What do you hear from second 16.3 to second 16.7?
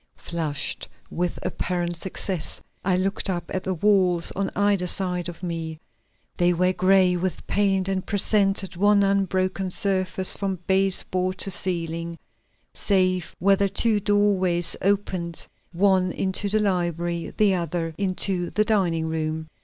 the